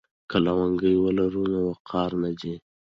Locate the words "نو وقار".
1.51-2.11